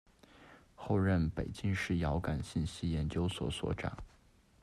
[0.73, 3.95] 后任北京市遥感信息研究所所长。